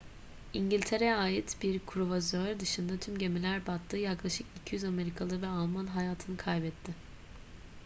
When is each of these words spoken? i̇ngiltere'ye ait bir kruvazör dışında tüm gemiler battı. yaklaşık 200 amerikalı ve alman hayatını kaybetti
i̇ngiltere'ye 0.59 1.15
ait 1.15 1.57
bir 1.61 1.79
kruvazör 1.85 2.59
dışında 2.59 2.97
tüm 2.97 3.17
gemiler 3.17 3.67
battı. 3.67 3.97
yaklaşık 3.97 4.47
200 4.61 4.83
amerikalı 4.83 5.41
ve 5.41 5.47
alman 5.47 5.87
hayatını 5.87 6.37
kaybetti 6.37 6.93